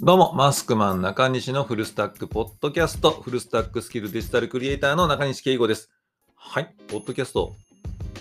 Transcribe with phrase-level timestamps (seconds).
[0.00, 5.90] どうも、マスクマン中西のフルスタックポッドキャスト、フルスタックスキルデジタルクリエイターの中西圭吾です。
[6.36, 7.56] はい、ポッドキャスト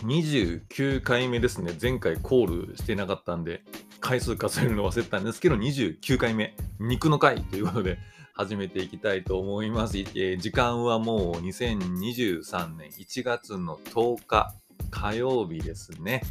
[0.02, 1.74] 29回目ですね。
[1.80, 3.62] 前回コールしてなかったんで、
[4.00, 8.00] 回数数えるの忘れたんですけど、29回目、肉の回ということで、
[8.34, 10.00] 始めていきたいと思います。
[10.00, 14.52] えー時間はもう2023年1月の10日
[14.90, 16.24] 火曜日ですね。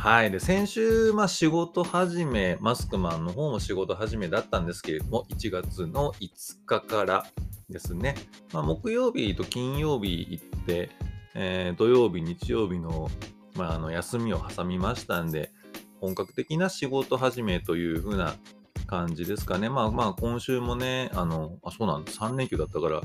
[0.00, 0.30] はい。
[0.30, 7.26] で、先週、まあ、仕事始め、マスクマンの方も仕事始めだったんですけれども、1月の5日から
[7.68, 8.14] ですね、
[8.54, 10.88] まあ、木曜日と金曜日行って、
[11.34, 13.10] えー土曜日、日曜日の,、
[13.56, 15.52] まあ、あの休みを挟みましたんで、
[16.00, 18.36] 本格的な仕事始めという風な
[18.86, 19.68] 感じですかね。
[19.68, 22.18] まあまあ、今週もね、あの、あ、そうなんです。
[22.20, 23.02] 3連休だったから、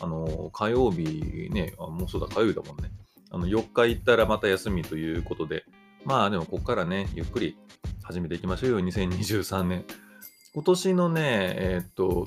[0.00, 2.92] あの、火曜日ね、あもうそうだ、火曜日だもんね。
[3.32, 5.64] あの、4日行ったらまた休みということで、
[6.06, 7.58] まあでもここからね、ゆっくり
[8.04, 9.84] 始めていきましょうよ、2023年。
[10.54, 11.20] 今年のね、
[11.58, 12.24] えーっと、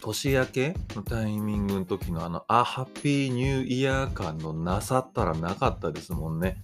[0.00, 6.56] 年明けのタイミングの時のあの、あ、ハッピーニューイヤー感のなさったらなかったですもんね。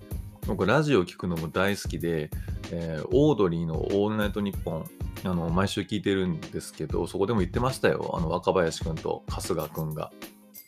[0.46, 2.30] 僕、ラジオ聞くのも大好きで、
[2.72, 4.90] えーオードリーのオールナイトニッポン、
[5.22, 8.12] あの、毎週聞いてるんですけど、そこでも言ってましたよ。
[8.16, 10.10] あの、若林くんと春日くんが。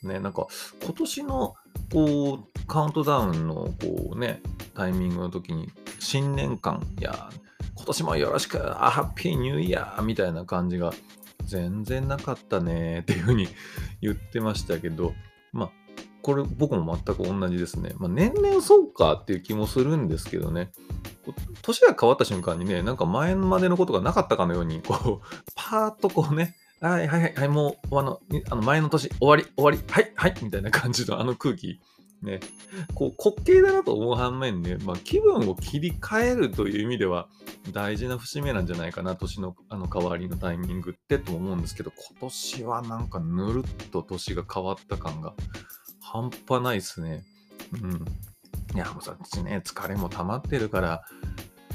[0.03, 0.47] ね、なんか、
[0.85, 1.55] 今年の、
[1.93, 4.43] こう、カウントダウンの、こうね、
[4.75, 7.31] タイミングの時に、新年間、いや、
[7.75, 10.93] 今年もよろしく、ハッピーニューイヤーみたいな感じが、
[11.49, 13.49] 全然なかったね っていうふうに
[14.03, 15.15] 言ってましたけど、
[15.53, 15.71] まあ、
[16.23, 17.95] これ僕も全く同じですね。
[17.99, 20.71] まあ、年々そうかっていう気もするんですけどね。
[21.63, 31.81] 年が変わった瞬間にね、なんか前までのことがなかったかのように、こう、パーッとこうね、はいはいはい、もう、あの、あの前の年終わり、終わり、はいはい、みたいな感じのあの空気、
[32.23, 32.41] ね、
[32.95, 37.29] こう滑稽だなと思う反面ね、まあ、気分を切り替えるという意味では
[37.73, 45.35] 大事な節目なんじゃないかな、年のあの変わりのタイミングってと思うんですけど、今年はなんかぬるっと年が変わった感が
[46.01, 47.25] 半端ないですね。
[47.83, 48.05] うん。
[48.75, 51.05] いや、もうさっちね、疲れも溜まってるから、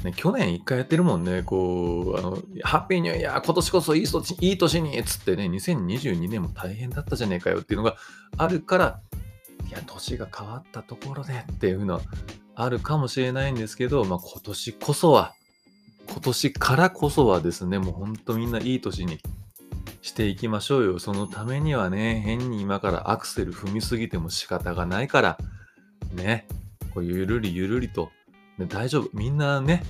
[0.04, 7.96] ね、去年一回やってるもんね、こう、あの、ハッピーニューイヤー、今年こそいい年いい年に、つってね、2022年も大変だったじゃねえかよっていうのが
[8.36, 9.00] あるから、
[9.66, 12.00] いや、年が変わったところでっていうのは
[12.54, 15.32] あるかもしれないんですけど、まあ今年こそは、
[16.06, 19.20] 今年からこそはですね、もうほんとみんないい年に
[20.02, 20.98] していきましょうよ。
[20.98, 25.38] そのためにはね、変に今からアクセル踏みすぎても仕方がないから、
[26.12, 26.46] ね、
[26.92, 28.10] こうゆるりゆるりと、
[28.58, 29.10] ね、大丈夫。
[29.12, 29.82] みんなね、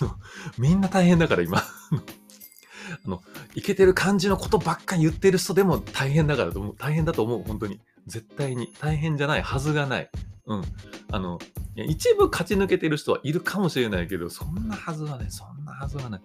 [0.58, 1.58] みんな大変だから今。
[3.06, 3.22] あの、
[3.54, 6.76] いけてる感じのことばっかり言ってる人でも大変だからと思う。
[6.76, 7.80] 大変だと思う、本当に。
[8.06, 8.72] 絶対に。
[8.80, 10.10] 大変じゃないはずがない。
[10.46, 10.62] うん。
[11.10, 11.38] あの、
[11.74, 15.30] 一部勝ち抜けてる人はいるかもしれないけど、そんなはずはない。
[15.30, 16.20] そんなはずはない。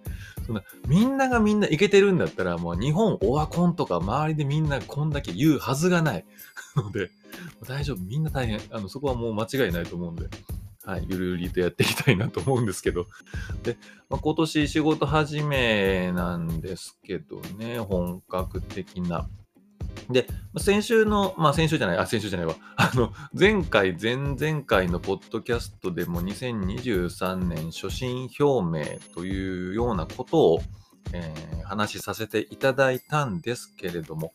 [0.45, 6.25] そんな、みんながみんないけてるんだったら、もう日本オワコンとか周りでみんなこんだけ言うはずがない。
[6.75, 7.09] ので、
[7.67, 7.97] 大丈夫。
[7.97, 8.59] みんな大変。
[8.71, 10.27] あの、そこはもう間違いないと思うんで。
[10.87, 13.07] はい、ゆるゆりとやっていきたいなと思うんですけど。
[13.63, 13.77] で、
[14.09, 19.27] まあ、今年仕事始めなんですけどね、本格的な。
[20.09, 20.27] で、
[20.57, 22.55] 先週の、まあ先週じゃない、あ、先週じゃないわ。
[22.77, 30.61] あの、前回、前々回のポッドキャストでも2023年初心表明というようなことを、
[31.13, 34.31] えー話しさせていただいたんですけれども、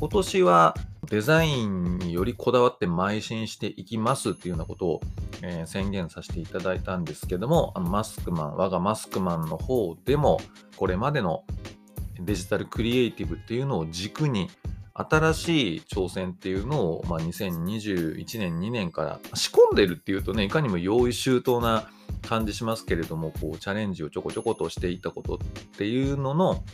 [0.00, 0.74] 今年は
[1.10, 5.00] デザインによりこだわって邁進していきますっていうようなことを、
[5.42, 10.40] え宣言させていただいたんですけども、あのマスクマン、我がマスクマンの方でも、
[10.76, 11.44] これまでの
[12.18, 14.48] デジタルクリエイティブっていうのを軸に、
[14.94, 21.90] 新しい挑戦っていうのを、まあ、2021年、2年から仕込んでるっていうとね、いかにも用意周到な
[22.26, 25.38] 感じしますけれども、こうチャレンジをちょこちょことしていたことっ
[25.76, 26.64] ていうのの、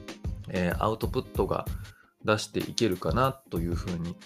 [0.49, 1.65] えーアウトプットが
[2.27, 4.17] 出していけるかなというふうに、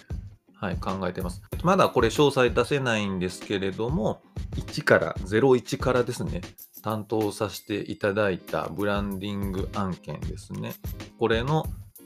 [0.55, 1.41] はい、考えてます。
[1.63, 4.21] まだこれ詳細出せないんですけれども、
[4.55, 6.41] 1から、01からですね、
[6.81, 10.73] 担当させていただいたブランディング案件ですね。
[11.19, 11.65] これの、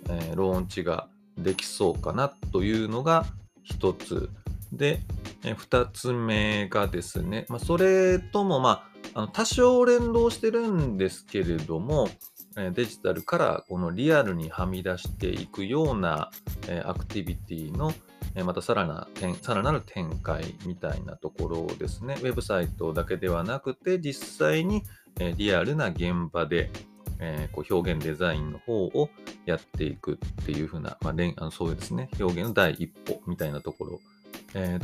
[0.09, 1.07] えーローンチが
[1.37, 3.25] できそうかなというのが
[3.63, 4.29] 一つ。
[4.71, 5.01] で、
[5.43, 12.09] えー二つ目がですね、まあ、それとも、まあ、あの多少連動してるんですけれども、
[12.55, 16.31] デジタルからこのリアルにはみ出していくような、
[16.85, 17.93] アクティビティの、
[18.45, 19.07] またさらな
[19.41, 22.15] さらなる展開みたいなところですね。
[22.21, 24.83] ウェブサイトだけではなくて、実際に、
[25.37, 26.69] リアルな現場で、
[27.69, 29.09] 表現デザインの方を
[29.45, 33.99] やっていくっていう風な、まあ、そうですね、表現の第一歩みたいなところ。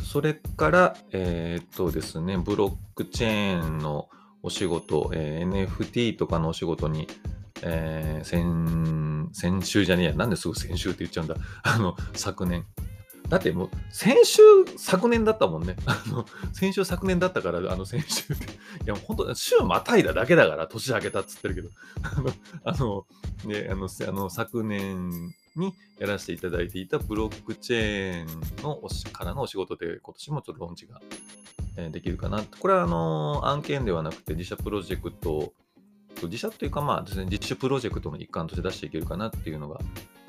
[0.02, 4.08] それから、えっ、とですね、ブロックチェーンの
[4.42, 7.08] お仕事、NFT とかのお仕事に
[7.62, 10.14] えー先、先週じゃねえや。
[10.14, 11.36] なんですぐ先週って言っちゃうんだ。
[11.62, 12.66] あの、昨年。
[13.28, 14.42] だってもう、先週、
[14.76, 15.76] 昨年だったもんね。
[15.86, 18.44] あの、先週、昨年だったから、あの、先週って。
[18.44, 18.48] い
[18.86, 21.70] や、本当週またいだだけだから、年明けたっつってるけど。
[22.64, 23.06] あの、
[23.44, 31.00] ね、あの、あの昨年にやらせていただいていたブロックチェーンのおしからのお仕事で、今年もちょっとローンチが、
[31.76, 32.42] えーできるかな。
[32.42, 35.54] これは、あの、案件ではなくて、自社プロジェクト、
[36.26, 39.80] 自社というか、まあですね、自主プロジェクトの一環として出していけるかなっていうのが、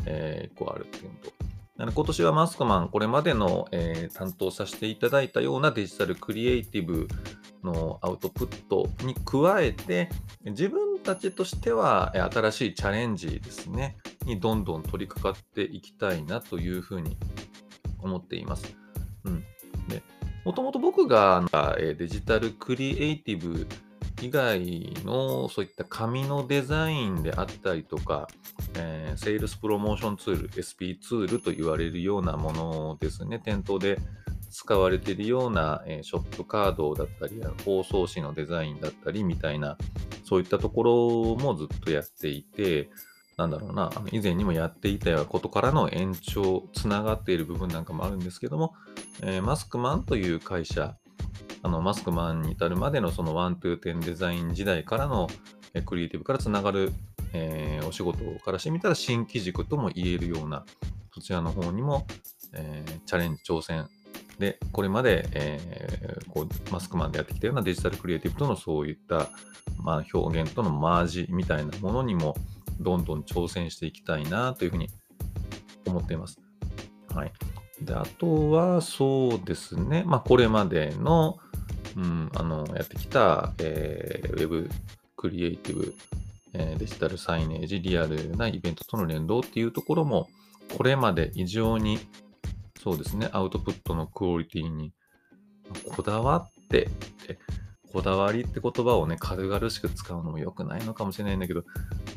[0.05, 7.07] えー、一個あるっていうのと、の今年はマスクマン、これまでの、えー担当させていただいたようなデジタルクリエイティブ
[7.63, 10.09] のアウトプットに加えて、
[10.45, 17.17] 自分たちとしては新しいチャレンジですね、にどんどん取り掛かっていきたいなというふうに
[17.99, 18.75] 思っています。
[19.23, 19.43] うん。
[19.87, 20.03] で、
[20.45, 21.43] もともと僕が
[21.77, 23.67] デジタルクリエイティブ
[24.23, 28.29] 以外のそういった紙のデザインであったりとか、
[28.75, 33.39] えー、セールスプロモーションツール、SP ツールと言われるようなものですね。
[33.39, 33.99] 店頭で
[34.49, 39.77] 使われているような、えーショップカードだったり、包装紙のデザインだったりみたいな、
[40.23, 42.89] そういったところもずっとやっていて、
[43.35, 48.73] なんだろうな、以前にもやっていたことからの延長、つながっている部分なんかもあるんですけども、
[49.21, 50.95] えーマスクマンという会社、
[51.63, 55.29] あのマスクマンに至るまでのそのワントゥーテンデザイン時代からの
[55.85, 56.91] クリエイティブからつながる、
[57.33, 60.65] えーお仕事からしてみたら新規軸とも言えるような
[61.13, 62.05] そちらの方にも、
[62.53, 63.87] えーチャレンジ挑戦
[64.39, 69.29] でこれまで、えーこうマスクマンでやってきたようなデジタルクリエイティブとのそういった、
[69.83, 72.35] まあ、表現とのマージみたいなものにも
[72.79, 74.89] どんどん挑戦していきたいなというふうに
[75.85, 76.39] 思っています。
[77.13, 77.31] はい。
[77.81, 81.37] で、あとは、そうですね、まあ、これまでの、
[81.95, 84.69] うん、あの、やってきた、えーウェブ
[85.15, 85.95] クリエイティブ、
[86.53, 90.29] えーデジタルサイネージ、リアルなイベントとの連動っていうところも、
[90.77, 91.99] これまで以上に、
[92.81, 94.91] そうですね、アウトプットのクオリティに
[95.95, 96.89] こだわってっ
[97.25, 97.39] て、
[97.91, 101.63] こだわりって言葉をね、軽々しく使うのも良くないのかもしれないんだけど、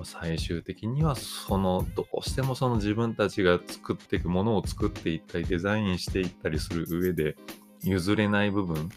[0.05, 7.37] 最終的にはその、どうしてもその自分たちが作っていくものを作っていったり、デザインしていったりする上で、
[7.83, 8.89] 譲れない部分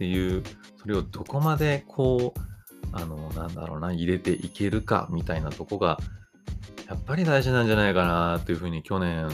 [0.00, 0.42] っていう、
[0.78, 2.40] それをどこまでこう、
[2.92, 5.98] あの、なんだろうな、入れていけるかみたいなとこが、
[6.88, 9.28] やっぱり大事なんじゃないかなというふうに去年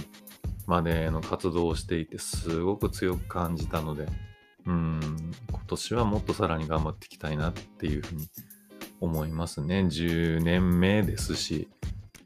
[0.67, 4.09] までの活動をしていて、すごく強く感じたので、
[4.67, 5.01] うん、
[5.49, 8.27] 今年はもっとさらに頑張っていきたいなっていうふうに
[9.01, 9.83] 思いますね。
[9.83, 11.69] 10年目ですし、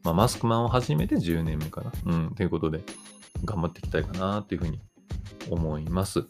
[0.02, 1.92] まあ、マスクマンを始めて10年目かな。
[2.06, 2.80] うん、ということで、
[3.44, 4.80] 頑張っていきたいかなっていうふうに
[5.50, 6.24] 思います。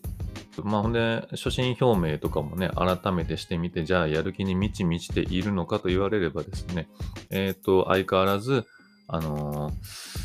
[0.64, 6.88] まあ、ほんで、初心表明とかもね、改めてしてみて、じゃあ、やる気に満ち満ちているのかと言われればですね、
[7.30, 8.66] えっ、と、相変わらず、
[9.08, 10.20] あのー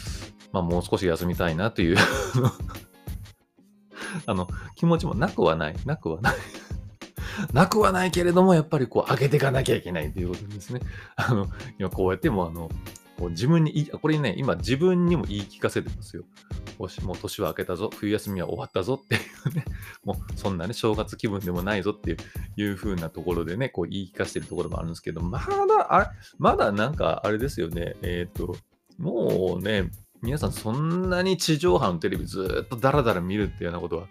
[0.52, 1.98] まあ、もう少し休みたいなという
[4.26, 6.36] あの、気持ちもなくはない、なくはない。
[7.52, 10.80] なくはないけれども、やっぱりこう、上げていかなきゃいけないということですね。
[11.16, 11.48] あの、
[11.78, 12.70] 今こうやっても、あの、
[13.18, 16.24] こう自分に、これね、今自分にも言い聞かせてますよ。
[16.80, 19.18] よし、もう年は明けたぞ、冬休みは終わったぞってい
[19.52, 19.66] うね、
[20.04, 22.18] もうそんなね、正月気分でもないぞっていう
[22.58, 28.58] いう風なところでね、こう言い聞かせてるところもあるんですけど、まだ、あれ、まだなんかあれですよね、えっ、と、
[28.98, 34.08] もうね、皆さんそんなに地上波のテレビずっとダラダラ見るっていうようなことは、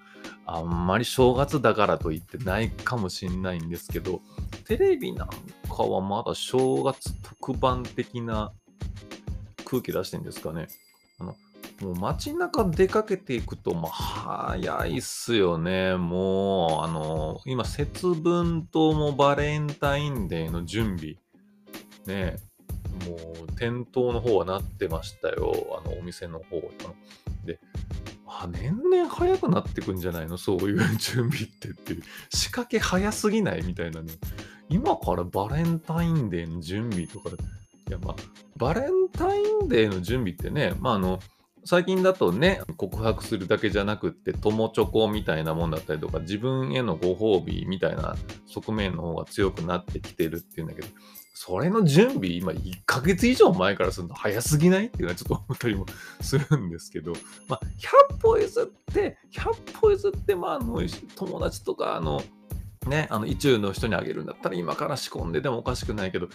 [0.47, 4.21] あんまり正月だからといってないかもしれないんですけど、
[4.67, 5.29] テレビなん
[5.69, 8.53] かはまだ正月特番的な
[9.65, 10.69] 空気出してんですかね。
[11.19, 11.37] あの
[11.81, 15.97] もう街中出かけていくと、もう早いっすよね。
[15.97, 21.17] もう、あの、今、節分ともバレンタインデーの準備。
[22.07, 22.37] ね
[23.07, 25.81] もう、店頭の方はなってましたよ。
[25.85, 26.61] あの、お店の方。
[27.45, 27.59] で、
[28.27, 30.39] あ、年々早くなってくんじゃないの？
[30.39, 32.03] そういう 準備ってっていう。
[32.33, 33.63] 仕掛け早すぎない？
[33.63, 34.13] みたいなね。
[34.69, 37.37] 今からバレンタインデーの準備とかで、
[37.89, 38.17] いや、まあ、
[38.57, 41.21] バレンタインデーの準備ってね、まあ、あの、
[41.67, 50.89] 最近だとね、告白するだけじゃなくって、友チョコみたいなもんだったりとか、自分へのご褒美みたいな側面の方が強くなってきてるっていうんだけど、
[51.33, 55.87] それの準備、今1ヶ月以上前からするの早すぎないっていうのはちょっと思ったりも
[56.21, 57.13] するんですけど、
[57.49, 57.61] まあ、
[58.11, 60.81] 100歩譲って、100歩譲って、まあ、あの、
[61.17, 62.23] 友達とか、あの、
[62.87, 66.29] ね、あの、意中の人にあげるんだったら今から仕込んででもおかしくないけど、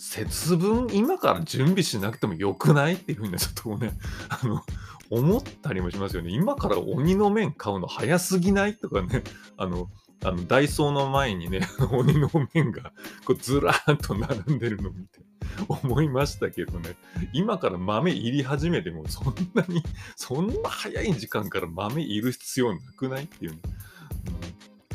[0.00, 0.88] 節分？
[0.92, 2.94] 今から準備しなくてもよくない？
[2.94, 3.92] っていうふうにちょっとね、
[4.30, 4.64] あの、
[5.10, 6.30] 思ったりもしますよね。
[6.30, 8.76] 今から鬼の面買うの早すぎない？
[8.76, 9.22] とかね、
[9.58, 9.90] あの、
[10.24, 11.60] あのダイソーの前にね、
[11.92, 12.92] 鬼の面が
[13.26, 15.20] こうずらーっと並んでるのを見て、
[15.68, 16.96] 思いましたけどね、
[17.34, 19.82] 今から豆入り始めても、そんなに、
[20.16, 23.24] そんな早い時間から豆入る必要なくない？
[23.24, 23.58] っていうね。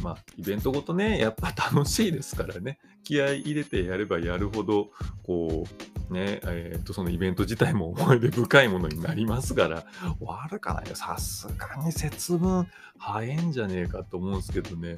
[0.05, 4.91] まあ、イベントごとね、やっぱ楽しいですからね、気合い入れてやればやるほど、
[5.23, 5.65] こ
[6.11, 9.83] う、ね、えっ、と、そのイベント自体も思い出深いものになりますから、
[10.19, 10.95] 悪かないよ。
[10.95, 12.67] さすがに節分
[12.99, 14.97] 早いんじゃねえかと思うんですけどね。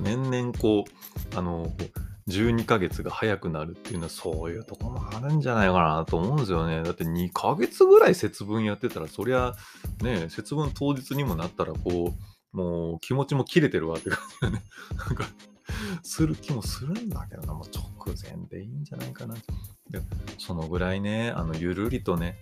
[0.00, 1.72] 年々こう、あの、
[2.26, 6.82] 12ヶ月が早くなるっていうのはそういうとこもあるんじゃないかなと思うんですよね。
[6.82, 9.54] だって2ヶ月ぐらい節分やってたら、そりゃ
[10.02, 14.64] ね、節分当日にもなったらこう、もう気持ちも切れてるわって感じだね。
[14.98, 15.24] なんか、
[16.02, 19.34] する気もするんだけどな、もう直前でいいんじゃないかな。
[19.90, 20.02] で
[20.38, 22.36] そのぐらいね、あの、ゆるりとね、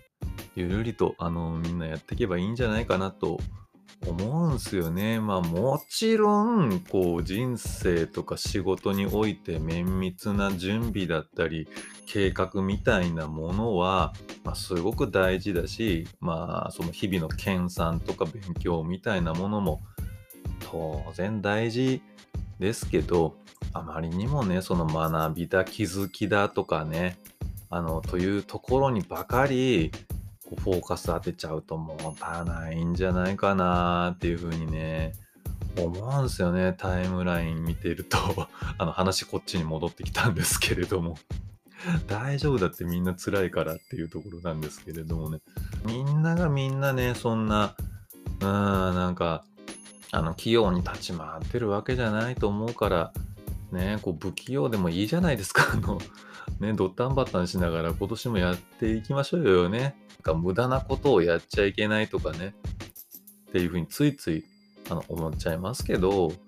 [0.54, 3.38] ゆるりと、あの、みんなやっていけばいいんじゃないかなと
[4.06, 5.20] 思うんすよね。
[5.20, 11.68] まあもちろん、こう人生とか仕事において綿密な準備だったり、
[12.06, 14.12] 計画みたいなものは、
[14.44, 19.82] まあ、すごく大事だし、まあその日々の研鑽とか勉強みたいなものも
[20.70, 22.02] 当然大事
[22.58, 23.36] ですけど、
[23.72, 27.18] あまりにもね、その学びだ、気づきだとかね、
[27.70, 29.90] あの、というところにばかり
[30.62, 35.12] フォーカス当てちゃうともったいないんじゃないかなっていうふうにね、
[35.76, 36.74] 思うんですよね。
[36.76, 38.18] タイムライン見てると
[38.78, 41.18] あの話こっちに戻ってきたんですけれども
[42.06, 45.40] 大丈夫だってみんな辛いからっていうところなんですけれどもね。
[45.84, 47.74] みんながみんなね、そんな、
[48.40, 49.44] うん、なんか、
[50.16, 53.12] あの、器用に立ち回ってるわけじゃないと思うから、
[53.70, 55.72] ね、こう不器用でもいいじゃないですか。
[55.74, 55.98] あの、
[56.58, 59.94] ね、ドッタンバッタンしながら今年もやっていきましょうよね。
[60.24, 62.54] なんか無駄なことをやっちゃいけないとかね、
[63.48, 64.44] っていうふうについつい
[64.88, 66.38] あの思っちゃいますけど、やっ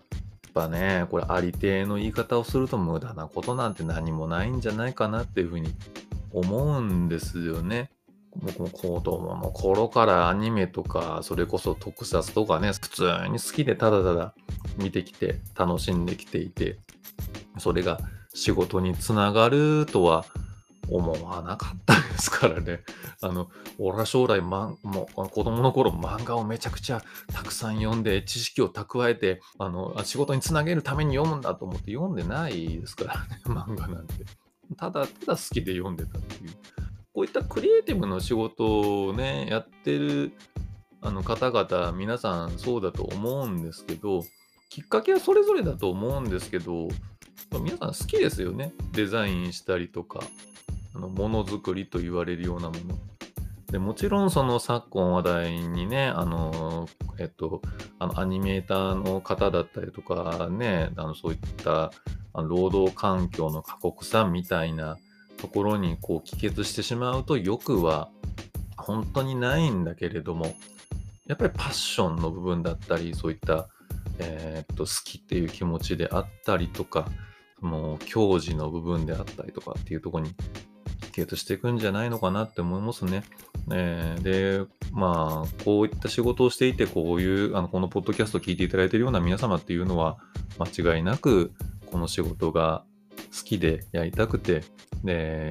[0.54, 5.74] ぱね、これありていの言い方をすると無駄なことなんて何もないんじゃないかなっていうふうに
[6.32, 7.90] 思うんですよね。
[8.40, 14.34] 僕も子供の頃からアニメとか、それこそ特撮とかね、普通に好きでただただ
[14.76, 16.78] 見てきて楽しんできていて、
[17.58, 17.98] それが
[18.34, 20.24] 仕事につながるとは
[20.90, 22.80] 思わなかったですからね。
[23.20, 27.02] あの、俺は将来、ま、もう子供の頃漫画をめちゃくちゃ
[27.32, 34.24] たくさん読んで、知識を蓄えて、あの、仕事につなげるために読むんだと思って読んでないですからね、 漫画なんて。
[34.76, 36.50] ただただ好きで読んでたっていう。
[37.18, 40.30] こういったクリエイティブの仕事をね、やってる
[41.00, 44.22] あの方々、皆さんそうだと思うんですけど、
[44.70, 46.86] きっかけはそれぞれだと思うんですけど、
[47.60, 48.72] 皆さん好きですよね。
[48.92, 50.20] デザインしたりとか、
[50.94, 52.96] あのものづくりと言われるようなもの。
[53.72, 57.62] でもちろんその昨今話題にね、あの、えっと、
[57.98, 61.90] あのアニメーターの方だったりとかね、あのそういった
[62.32, 64.98] あの労働環境の過酷さみたいな
[65.38, 68.10] ところにこう帰結してしまうとよくは
[68.76, 70.54] 本当にないんだけれども、
[71.26, 73.68] やっぱりパッションの部分だったり、そういった、
[74.18, 77.08] えー、っと好きっていう気持ちであったりとか、
[77.60, 80.34] その教示の部分であったりとかっていうところに
[81.18, 83.24] ケートしていくんじゃないのかなって思いますね。
[83.72, 90.18] えー、で、まあ、こういった仕事をしていて、こういう、あの、このポッドキャストを聞いていただいているような皆様っていうのは、
[90.58, 91.52] 間違いなく、
[91.86, 92.84] この仕事が
[93.36, 94.62] 好きでやりたくて、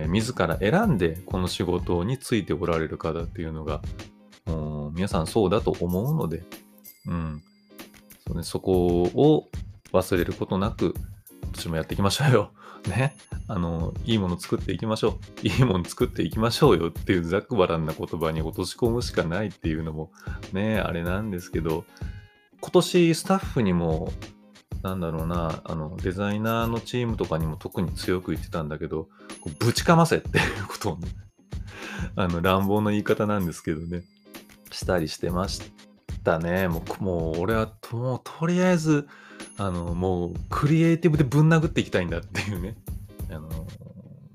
[0.07, 3.81] 自ら選んでこの仕事についておられる方っていうのが、
[4.93, 6.43] 皆さんそうだと思うので、
[7.07, 7.43] うん。
[8.27, 9.48] そね、そこを
[9.93, 10.93] 忘れることなく、
[11.43, 12.51] 今年もやっていきましょうよ。
[12.88, 13.15] ね。
[13.48, 15.48] あの、いいもの作っていきましょう。
[15.48, 20.12] いいもの作っていきましょうよっていうざっくばらんな言葉に落とし込むしかないっていうのも
[20.51, 21.86] ね、あれなんですけど、
[22.60, 24.12] 今年スタッフにも、
[24.88, 29.10] なんだろうな、あの、デザイナーのチームとかにも特に強く言ってたんだけど、
[29.41, 31.10] こうぶちかませっていうことをね、
[32.15, 34.03] あの、乱暴な言い方なんですけどね、
[34.72, 35.62] したりしてまし
[36.24, 36.67] たね。
[36.67, 39.08] もう、もう俺はもうとりあえず、
[39.58, 42.75] あの、もうクリエイティブでぶん殴っていきたいんだっていうね。
[43.29, 43.50] あの、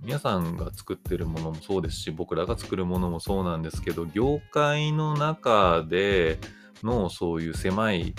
[0.03, 6.39] 皆さんが作ってるものもそうですし、僕らが作るものもそうなんですけど、業界の中で
[6.83, 8.15] のそういう狭い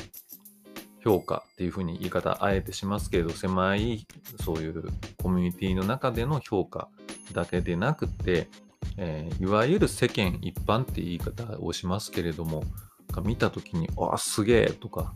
[1.03, 4.07] 評価っていうふうに言い方あえてしますけれど、狭い
[4.43, 4.83] そういう
[5.21, 6.87] コミュニティの中での評価
[7.33, 8.47] だけでなくて、
[8.97, 12.63] えー、いわゆる世間一般って言い方をしますけれども、
[13.23, 15.13] 見た時に、あ、すげえとか、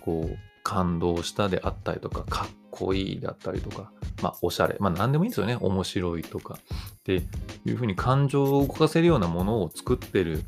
[0.00, 3.90] こう、感動したであったりとか、かっこいいだったりとか、
[4.22, 5.56] まあ、おしゃれ、まあ、何でもいいんですよね。
[5.60, 6.58] 面白いとか。
[6.98, 7.22] って
[7.64, 10.44] いうふうに感情を動かせるようなものを作ってる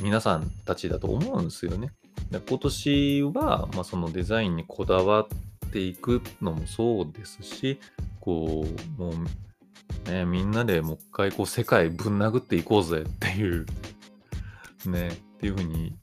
[0.00, 1.90] 皆さんたちだと思うんですよね。
[2.30, 5.22] 今年は、まあ、そのデザインにこだわ
[5.66, 7.78] っていくのもそうですし、
[8.20, 8.66] こ
[8.98, 9.12] う、も
[10.06, 13.66] う、ね、みんなでもう一回こう世界ぶん殴っていこうぜっていう、
[14.86, 15.94] ね、っていうふうに、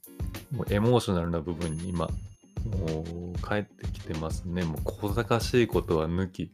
[0.52, 2.08] もうエモーショナルな部分に今、
[2.64, 3.04] も
[3.34, 4.62] う帰ってきてますね。
[4.64, 6.50] もう小賢しいことは抜き、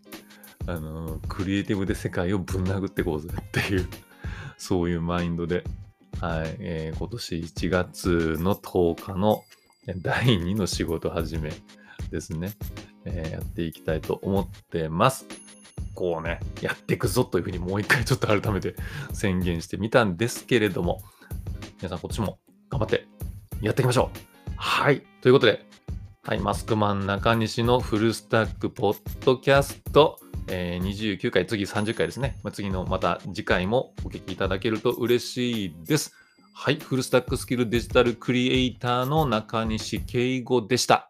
[0.67, 3.89] あの、クリエイティブで世界をぶん殴っていこうぜっていう、
[4.59, 5.65] そういうマインドで、
[6.21, 9.45] はい、えー、今年1月の10日の
[9.97, 11.53] 第2の仕事始め
[12.11, 12.53] ですね、
[13.05, 15.27] えー、やっていきたいと思ってます。
[15.95, 18.75] こうね、やっていくぞというふうにもう一回ちょっと改めて
[19.13, 21.03] 宣言してみたんですけれども、
[21.79, 23.07] 皆さん今年も頑張って
[23.61, 24.53] やっていきましょう。
[24.57, 25.03] はい。
[25.23, 25.65] ということで、
[26.23, 30.19] はい、マスクマン中西のフルスタックポッドキャスト、
[30.49, 32.39] えー、29回、次30回ですね。
[32.43, 36.20] まあ、次のまた次回もお聞きいただけると嬉しいです。
[36.63, 41.10] はい、フルスタックスキルデジタルクリエイターの中西圭吾でした。